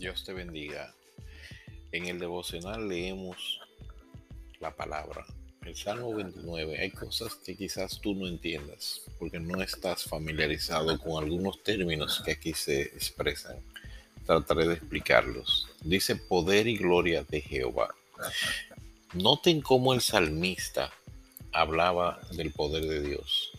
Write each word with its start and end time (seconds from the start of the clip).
Dios 0.00 0.24
te 0.24 0.32
bendiga. 0.32 0.94
En 1.92 2.06
el 2.06 2.18
devocional 2.18 2.88
leemos 2.88 3.60
la 4.58 4.74
palabra. 4.74 5.26
El 5.62 5.76
Salmo 5.76 6.14
29, 6.14 6.80
hay 6.80 6.90
cosas 6.90 7.34
que 7.34 7.54
quizás 7.54 8.00
tú 8.00 8.14
no 8.14 8.26
entiendas 8.26 9.02
porque 9.18 9.38
no 9.38 9.60
estás 9.60 10.04
familiarizado 10.04 10.98
con 10.98 11.22
algunos 11.22 11.62
términos 11.62 12.22
que 12.24 12.32
aquí 12.32 12.54
se 12.54 12.80
expresan. 12.80 13.56
Trataré 14.24 14.68
de 14.68 14.74
explicarlos. 14.74 15.68
Dice 15.82 16.16
poder 16.16 16.66
y 16.66 16.78
gloria 16.78 17.22
de 17.24 17.42
Jehová. 17.42 17.94
Noten 19.12 19.60
cómo 19.60 19.92
el 19.92 20.00
salmista 20.00 20.90
hablaba 21.52 22.22
del 22.32 22.52
poder 22.52 22.86
de 22.86 23.02
Dios. 23.02 23.52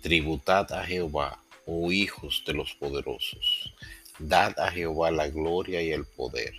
Tributad 0.00 0.72
a 0.72 0.82
Jehová, 0.86 1.42
oh 1.66 1.92
hijos 1.92 2.42
de 2.46 2.54
los 2.54 2.72
poderosos 2.74 3.74
Dad 4.20 4.54
a 4.60 4.70
Jehová 4.70 5.10
la 5.10 5.28
gloria 5.28 5.82
y 5.82 5.90
el 5.90 6.06
poder. 6.06 6.54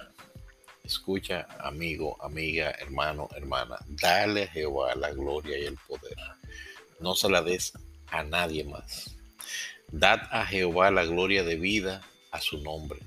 Escucha, 0.83 1.47
amigo, 1.59 2.21
amiga, 2.21 2.71
hermano, 2.79 3.29
hermana. 3.33 3.77
Dale 3.87 4.43
a 4.43 4.47
Jehová 4.47 4.93
la 4.95 5.11
gloria 5.11 5.57
y 5.57 5.63
el 5.63 5.77
poder. 5.87 6.17
No 6.99 7.15
se 7.15 7.29
la 7.29 7.41
des 7.41 7.71
a 8.07 8.23
nadie 8.23 8.65
más. 8.65 9.15
Dad 9.87 10.19
a 10.31 10.45
Jehová 10.45 10.91
la 10.91 11.05
gloria 11.05 11.45
de 11.45 11.55
vida 11.55 12.01
a 12.31 12.41
su 12.41 12.57
nombre. 12.57 12.99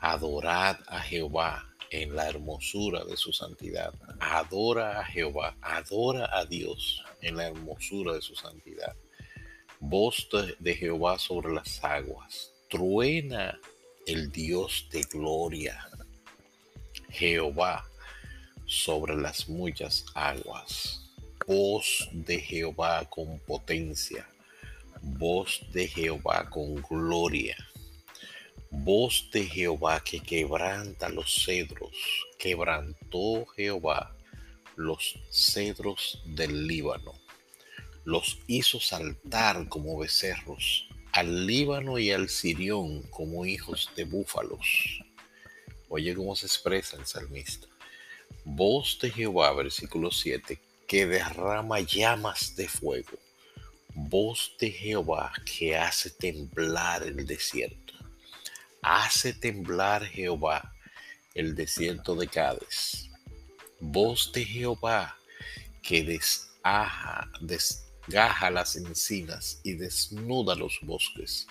Adorad 0.00 0.76
a 0.88 1.00
Jehová 1.00 1.64
en 1.90 2.16
la 2.16 2.28
hermosura 2.28 3.04
de 3.04 3.16
su 3.16 3.32
santidad. 3.32 3.94
Adora 4.18 4.98
a 4.98 5.04
Jehová, 5.04 5.56
adora 5.62 6.28
a 6.32 6.44
Dios 6.44 7.04
en 7.20 7.36
la 7.36 7.46
hermosura 7.46 8.14
de 8.14 8.20
su 8.20 8.34
santidad. 8.34 8.96
Voz 9.78 10.28
de 10.58 10.74
Jehová 10.74 11.20
sobre 11.20 11.54
las 11.54 11.84
aguas 11.84 12.57
truena 12.68 13.58
el 14.06 14.30
Dios 14.30 14.88
de 14.90 15.02
gloria, 15.02 15.88
Jehová 17.08 17.88
sobre 18.66 19.16
las 19.16 19.48
muchas 19.48 20.04
aguas, 20.14 21.00
voz 21.46 22.08
de 22.12 22.38
Jehová 22.38 23.08
con 23.08 23.38
potencia, 23.40 24.28
voz 25.00 25.62
de 25.72 25.88
Jehová 25.88 26.50
con 26.50 26.74
gloria, 26.76 27.56
voz 28.70 29.30
de 29.32 29.46
Jehová 29.46 30.00
que 30.04 30.20
quebranta 30.20 31.08
los 31.08 31.42
cedros, 31.46 31.96
quebrantó 32.38 33.46
Jehová 33.56 34.14
los 34.76 35.18
cedros 35.30 36.22
del 36.26 36.66
Líbano, 36.66 37.14
los 38.04 38.38
hizo 38.46 38.78
saltar 38.78 39.68
como 39.68 39.98
becerros 39.98 40.87
al 41.18 41.48
Líbano 41.48 41.98
y 41.98 42.12
al 42.12 42.28
Sirión 42.28 43.02
como 43.10 43.44
hijos 43.44 43.90
de 43.96 44.04
búfalos. 44.04 45.02
Oye 45.88 46.14
cómo 46.14 46.36
se 46.36 46.46
expresa 46.46 46.96
el 46.96 47.06
salmista. 47.06 47.66
Voz 48.44 49.00
de 49.02 49.10
Jehová, 49.10 49.52
versículo 49.52 50.12
7, 50.12 50.60
que 50.86 51.06
derrama 51.06 51.80
llamas 51.80 52.54
de 52.54 52.68
fuego. 52.68 53.18
Voz 53.94 54.54
de 54.60 54.70
Jehová 54.70 55.32
que 55.44 55.76
hace 55.76 56.10
temblar 56.10 57.02
el 57.02 57.26
desierto. 57.26 57.94
Hace 58.80 59.32
temblar 59.32 60.06
Jehová 60.06 60.72
el 61.34 61.56
desierto 61.56 62.14
de 62.14 62.28
Cádiz. 62.28 63.10
Voz 63.80 64.30
de 64.32 64.44
Jehová 64.44 65.18
que 65.82 66.04
desaja, 66.04 67.28
des, 67.40 67.87
gaja 68.08 68.50
las 68.50 68.76
encinas 68.76 69.60
y 69.62 69.74
desnuda 69.74 70.54
los 70.54 70.78
bosques. 70.82 71.46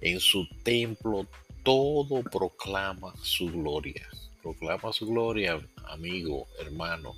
En 0.00 0.20
su 0.20 0.48
templo 0.62 1.26
todo 1.62 2.22
proclama 2.22 3.14
su 3.22 3.50
gloria. 3.50 4.08
Proclama 4.42 4.92
su 4.92 5.06
gloria, 5.06 5.60
amigo, 5.84 6.46
hermano. 6.58 7.14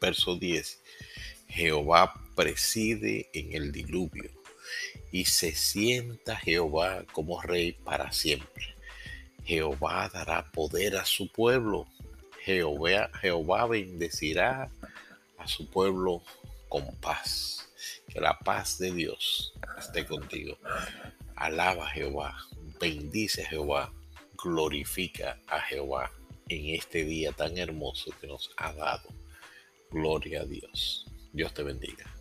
Verso 0.00 0.36
10. 0.36 0.80
Jehová 1.48 2.14
preside 2.36 3.28
en 3.32 3.52
el 3.54 3.72
diluvio 3.72 4.30
y 5.10 5.24
se 5.24 5.52
sienta 5.54 6.36
Jehová 6.36 7.04
como 7.12 7.40
rey 7.40 7.72
para 7.72 8.12
siempre. 8.12 8.76
Jehová 9.44 10.08
dará 10.12 10.50
poder 10.52 10.96
a 10.96 11.04
su 11.04 11.30
pueblo. 11.32 11.88
Jehová, 12.44 13.10
Jehová 13.20 13.66
bendecirá 13.66 14.70
a 15.38 15.48
su 15.48 15.68
pueblo 15.68 16.22
con 16.68 16.94
paz. 16.96 17.59
Que 18.12 18.20
la 18.20 18.38
paz 18.38 18.78
de 18.78 18.92
Dios 18.92 19.54
esté 19.78 20.04
contigo. 20.04 20.58
Alaba 21.36 21.86
a 21.86 21.90
Jehová, 21.90 22.36
bendice 22.80 23.42
a 23.42 23.48
Jehová, 23.48 23.92
glorifica 24.42 25.40
a 25.46 25.60
Jehová 25.60 26.10
en 26.48 26.74
este 26.74 27.04
día 27.04 27.32
tan 27.32 27.56
hermoso 27.56 28.10
que 28.20 28.26
nos 28.26 28.50
ha 28.56 28.72
dado. 28.72 29.08
Gloria 29.90 30.42
a 30.42 30.44
Dios. 30.44 31.06
Dios 31.32 31.54
te 31.54 31.62
bendiga. 31.62 32.19